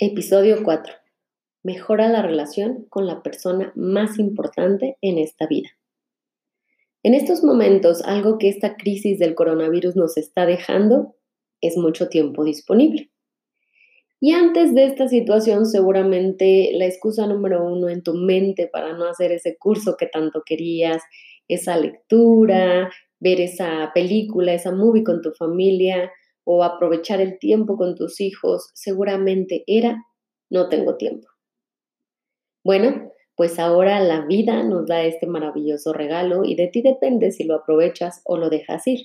[0.00, 0.94] Episodio 4.
[1.64, 5.70] Mejora la relación con la persona más importante en esta vida.
[7.02, 11.16] En estos momentos, algo que esta crisis del coronavirus nos está dejando
[11.60, 13.10] es mucho tiempo disponible.
[14.20, 19.06] Y antes de esta situación, seguramente la excusa número uno en tu mente para no
[19.08, 21.02] hacer ese curso que tanto querías,
[21.48, 26.12] esa lectura, ver esa película, esa movie con tu familia,
[26.50, 30.06] o aprovechar el tiempo con tus hijos, seguramente era
[30.48, 31.28] no tengo tiempo.
[32.64, 37.44] Bueno, pues ahora la vida nos da este maravilloso regalo y de ti depende si
[37.44, 39.00] lo aprovechas o lo dejas ir.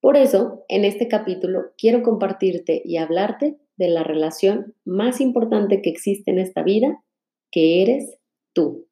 [0.00, 5.90] Por eso, en este capítulo quiero compartirte y hablarte de la relación más importante que
[5.90, 7.04] existe en esta vida,
[7.50, 8.16] que eres
[8.54, 8.88] tú.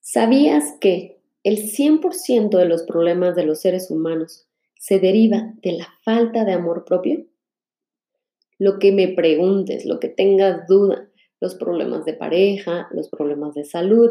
[0.00, 4.46] ¿Sabías que el 100% de los problemas de los seres humanos
[4.82, 7.24] se deriva de la falta de amor propio?
[8.58, 11.08] Lo que me preguntes, lo que tengas duda,
[11.40, 14.10] los problemas de pareja, los problemas de salud,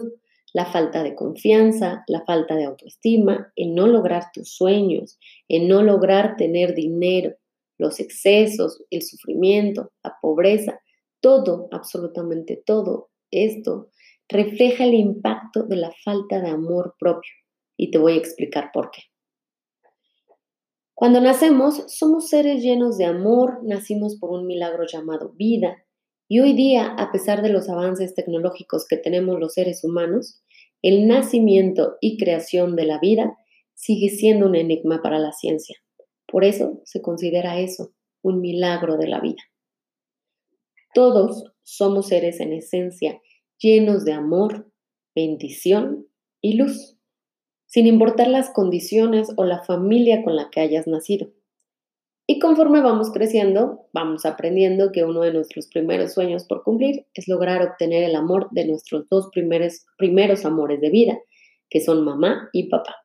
[0.53, 5.83] la falta de confianza, la falta de autoestima, el no lograr tus sueños, el no
[5.83, 7.36] lograr tener dinero,
[7.77, 10.80] los excesos, el sufrimiento, la pobreza,
[11.19, 13.89] todo, absolutamente todo esto
[14.30, 17.33] refleja el impacto de la falta de amor propio.
[17.75, 19.11] Y te voy a explicar por qué.
[21.02, 25.84] Cuando nacemos, somos seres llenos de amor, nacimos por un milagro llamado vida.
[26.28, 30.44] Y hoy día, a pesar de los avances tecnológicos que tenemos los seres humanos,
[30.84, 33.36] el nacimiento y creación de la vida
[33.73, 35.76] sigue siendo un enigma para la ciencia.
[36.28, 39.42] Por eso se considera eso, un milagro de la vida.
[40.94, 43.20] Todos somos seres en esencia
[43.58, 44.72] llenos de amor,
[45.16, 46.06] bendición
[46.42, 47.01] y luz
[47.71, 51.30] sin importar las condiciones o la familia con la que hayas nacido.
[52.27, 57.30] Y conforme vamos creciendo, vamos aprendiendo que uno de nuestros primeros sueños por cumplir es
[57.30, 61.17] lograr obtener el amor de nuestros dos primeros, primeros amores de vida,
[61.70, 62.98] que son mamá y papá.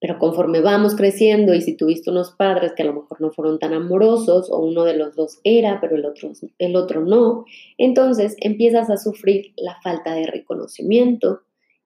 [0.00, 3.58] Pero conforme vamos creciendo y si tuviste unos padres que a lo mejor no fueron
[3.58, 7.46] tan amorosos o uno de los dos era, pero el otro, el otro no,
[7.78, 11.40] entonces empiezas a sufrir la falta de reconocimiento,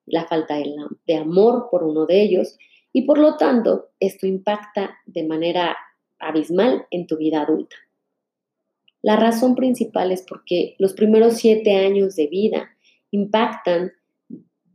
[0.07, 0.57] la falta
[1.07, 2.59] de, amor por uno de ellos
[2.93, 5.77] y por lo tanto esto impacta de manera
[6.19, 7.77] abismal en tu vida adulta.
[9.01, 12.71] La razón principal es porque los primeros siete años de vida
[13.11, 13.93] impactan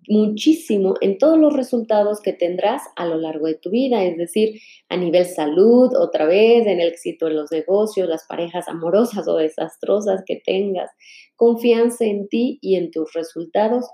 [0.10, 4.62] muchísimo en todos los resultados que tendrás a lo largo de tu vida, es decir,
[4.90, 9.36] a nivel salud, otra vez, en el éxito de los negocios, las parejas amorosas o
[9.36, 10.90] desastrosas que tengas,
[11.36, 13.86] confianza en ti y en tus resultados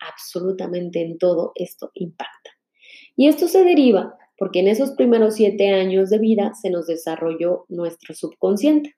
[0.00, 2.50] absolutamente en todo esto impacta.
[3.16, 7.66] Y esto se deriva porque en esos primeros siete años de vida se nos desarrolló
[7.68, 8.96] nuestro subconsciente.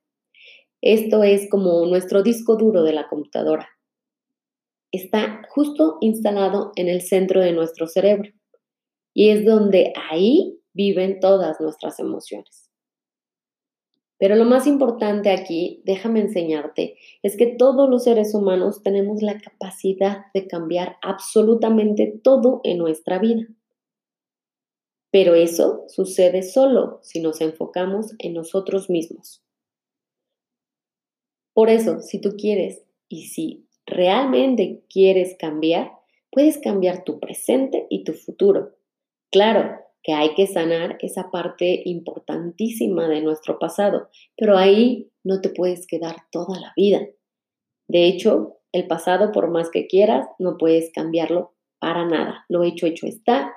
[0.81, 3.69] Esto es como nuestro disco duro de la computadora.
[4.93, 8.31] Está justo instalado en el centro de nuestro cerebro
[9.15, 12.62] y es donde ahí viven todas nuestras emociones.
[14.23, 19.41] Pero lo más importante aquí, déjame enseñarte, es que todos los seres humanos tenemos la
[19.41, 23.49] capacidad de cambiar absolutamente todo en nuestra vida.
[25.11, 29.43] Pero eso sucede solo si nos enfocamos en nosotros mismos.
[31.53, 35.91] Por eso, si tú quieres y si realmente quieres cambiar,
[36.31, 38.77] puedes cambiar tu presente y tu futuro.
[39.33, 45.51] Claro, que hay que sanar esa parte importantísima de nuestro pasado, pero ahí no te
[45.51, 47.07] puedes quedar toda la vida.
[47.89, 52.45] De hecho, el pasado, por más que quieras, no puedes cambiarlo para nada.
[52.49, 53.53] Lo hecho, hecho está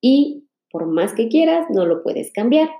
[0.00, 2.70] y por más que quieras, no lo puedes cambiar.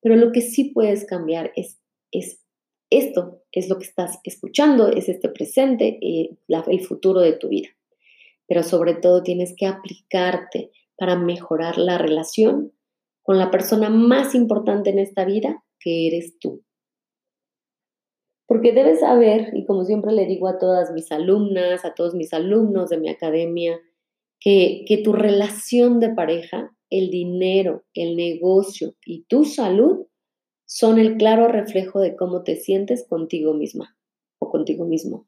[0.00, 1.80] Pero lo que sí puedes cambiar es,
[2.10, 2.42] es
[2.90, 7.68] esto, es lo que estás escuchando, es este presente, eh, el futuro de tu vida.
[8.46, 12.72] Pero sobre todo tienes que aplicarte para mejorar la relación
[13.22, 16.62] con la persona más importante en esta vida, que eres tú.
[18.46, 22.32] Porque debes saber, y como siempre le digo a todas mis alumnas, a todos mis
[22.34, 23.80] alumnos de mi academia,
[24.44, 30.06] que, tu relación de pareja, el dinero, el negocio y tu salud
[30.66, 33.96] son el claro reflejo de cómo te sientes contigo misma
[34.38, 35.26] o contigo mismo.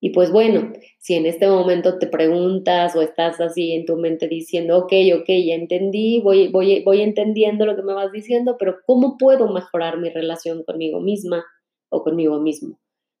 [0.00, 4.28] Y pues bueno, si en este momento te preguntas o estás así en tu mente
[4.28, 8.76] diciendo, ok, ok, ya entendí, voy, voy, voy entendiendo lo que me vas diciendo, pero
[8.86, 11.44] ¿cómo puedo mejorar mi relación conmigo misma
[11.88, 12.78] o conmigo mismo?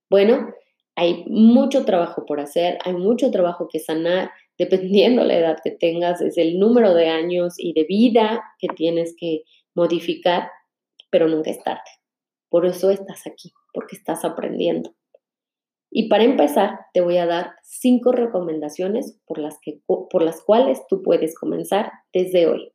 [0.08, 0.54] Bueno,
[0.94, 6.20] hay mucho trabajo por hacer, hay mucho trabajo que sanar, dependiendo la edad que tengas,
[6.20, 9.42] es el número de años y de vida que tienes que
[9.74, 10.48] modificar,
[11.10, 11.80] pero nunca es tarde.
[12.48, 14.92] Por eso estás aquí, porque estás aprendiendo.
[15.90, 20.80] Y para empezar, te voy a dar cinco recomendaciones por las, que, por las cuales
[20.88, 22.72] tú puedes comenzar desde hoy.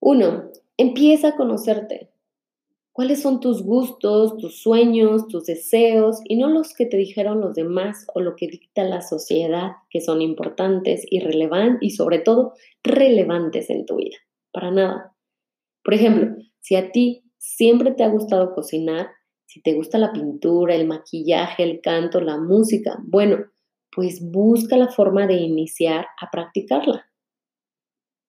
[0.00, 2.10] Uno, empieza a conocerte.
[2.92, 7.54] ¿Cuáles son tus gustos, tus sueños, tus deseos y no los que te dijeron los
[7.54, 12.52] demás o lo que dicta la sociedad que son importantes y relevantes y sobre todo
[12.82, 14.16] relevantes en tu vida?
[14.52, 15.14] Para nada.
[15.82, 19.10] Por ejemplo, si a ti siempre te ha gustado cocinar,
[19.46, 23.44] si te gusta la pintura, el maquillaje, el canto, la música, bueno,
[23.94, 27.06] pues busca la forma de iniciar a practicarla.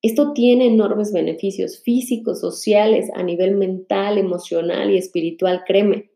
[0.02, 6.12] Esto tiene enormes beneficios físicos, sociales, a nivel mental, emocional y espiritual, créeme,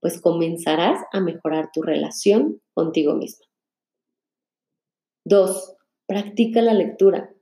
[0.00, 3.46] pues comenzarás a mejorar tu relación contigo misma.
[5.24, 5.76] Dos,
[6.06, 7.32] practica la lectura.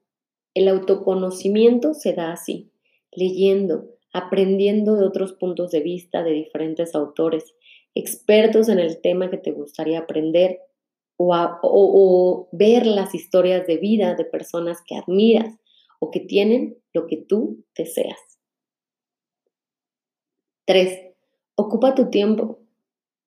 [0.54, 2.70] El autoconocimiento se da así,
[3.10, 7.54] leyendo, aprendiendo de otros puntos de vista de diferentes autores,
[7.94, 10.60] expertos en el tema que te gustaría aprender
[11.16, 15.56] o, ver las historias de vida de personas que admiras
[16.00, 18.18] o que tienen lo que tú deseas.
[20.66, 21.12] 3.
[21.54, 22.60] Ocupa tu tiempo,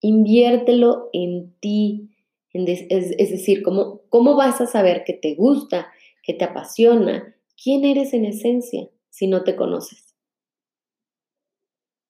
[0.02, 2.10] inviértelo en ti.
[2.54, 5.88] es, decir, ¿cómo, ¿cómo vas a saber que te gusta,
[6.24, 7.36] que te apasiona?
[7.62, 10.05] ¿Quién eres en esencia si no te conoces?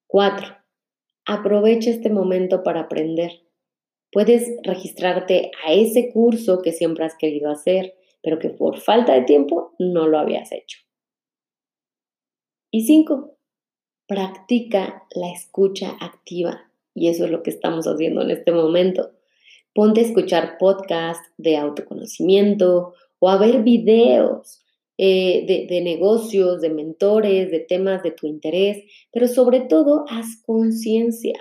[0.08, 0.48] Cuatro,
[1.26, 3.32] aprovecha este momento para aprender.
[4.12, 9.24] Puedes registrarte a ese curso que siempre has querido hacer, pero que por falta de
[9.24, 10.80] tiempo no lo habías hecho.
[12.72, 13.38] Y cinco,
[14.08, 16.72] practica la escucha activa.
[16.94, 19.12] Y eso es lo que estamos haciendo en este momento.
[19.74, 24.65] Ponte a escuchar podcasts de autoconocimiento o a ver videos
[24.98, 31.34] eh, de, negocios, de mentores, de temas de tu interés, pero sobre todo haz conciencia.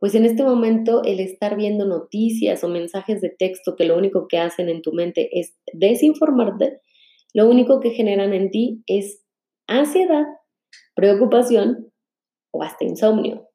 [0.00, 4.26] Pues en este momento el estar viendo noticias o mensajes de texto que lo único
[4.26, 6.80] que hacen en tu mente es desinformarte,
[7.32, 9.22] lo único que generan en ti es
[9.68, 10.24] ansiedad,
[10.94, 11.92] preocupación
[12.52, 13.48] o hasta insomnio.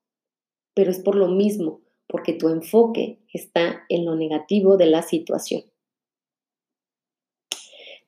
[0.74, 5.64] Pero es por lo mismo, porque tu enfoque está en lo negativo de la situación.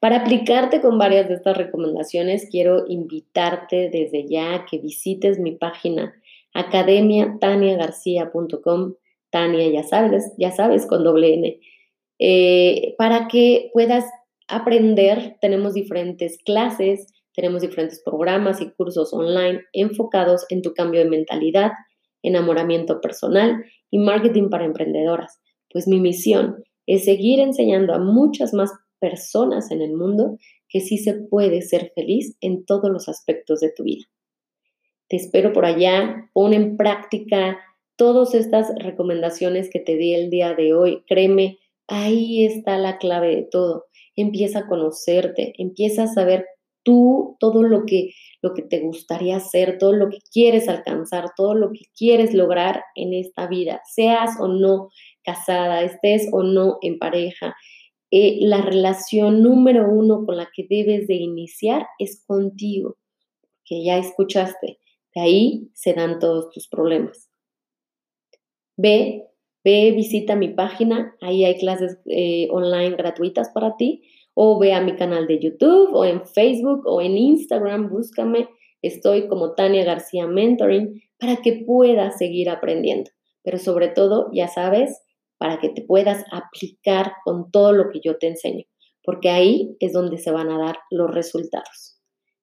[0.01, 5.51] Para aplicarte con varias de estas recomendaciones, quiero invitarte desde ya a que visites mi
[5.51, 6.15] página
[6.55, 8.95] academiataniagarcia.com,
[9.29, 11.59] Tania, ya sabes, ya sabes, con doble N,
[12.17, 14.05] eh, para que puedas
[14.47, 15.37] aprender.
[15.39, 17.05] Tenemos diferentes clases,
[17.35, 21.73] tenemos diferentes programas y cursos online enfocados en tu cambio de mentalidad,
[22.23, 25.39] enamoramiento personal y marketing para emprendedoras.
[25.71, 28.71] Pues mi misión es seguir enseñando a muchas más
[29.01, 30.37] personas en el mundo
[30.69, 34.05] que sí se puede ser feliz en todos los aspectos de tu vida.
[35.09, 37.59] Te espero por allá, pon en práctica
[37.97, 41.03] todas estas recomendaciones que te di el día de hoy.
[41.07, 43.85] Créeme, ahí está la clave de todo.
[44.15, 46.45] Empieza a conocerte, empieza a saber
[46.83, 48.11] tú todo lo que,
[48.41, 52.83] lo que te gustaría hacer, todo lo que quieres alcanzar, todo lo que quieres lograr
[52.95, 54.89] en esta vida, seas o no
[55.23, 57.55] casada, estés o no en pareja,
[58.11, 62.97] eh, la relación número uno con la que debes de iniciar es contigo,
[63.63, 64.79] que ya escuchaste.
[65.15, 67.29] De ahí se dan todos tus problemas.
[68.75, 69.27] Ve,
[69.63, 74.03] ve, visita mi página, ahí hay clases eh, online gratuitas para ti,
[74.33, 78.49] o ve a mi canal de YouTube, o en Facebook, o en Instagram, búscame.
[78.81, 83.11] Estoy como Tania García Mentoring para que puedas seguir aprendiendo.
[83.43, 85.01] Pero sobre todo, ya sabes,
[85.41, 88.63] para que te puedas aplicar con todo lo que yo te enseño,
[89.03, 91.97] porque ahí es donde se van a dar los resultados.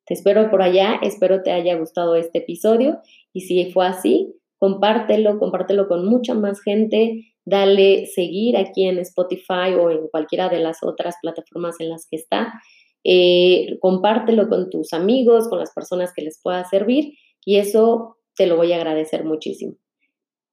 [0.05, 2.99] Te espero por allá, espero te haya gustado este episodio
[3.33, 9.75] y si fue así, compártelo, compártelo con mucha más gente, dale seguir aquí en Spotify
[9.79, 12.53] o en cualquiera de las otras plataformas en las que está.
[13.05, 17.15] Eh, compártelo con tus amigos, con las personas que les pueda servir
[17.45, 19.77] y eso te lo voy a agradecer muchísimo.